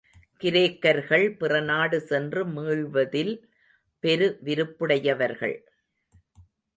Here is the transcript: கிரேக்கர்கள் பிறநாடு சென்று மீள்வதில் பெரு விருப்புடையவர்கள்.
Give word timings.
கிரேக்கர்கள் 0.41 1.25
பிறநாடு 1.37 2.01
சென்று 2.01 2.45
மீள்வதில் 2.45 3.33
பெரு 4.03 4.39
விருப்புடையவர்கள். 4.43 5.55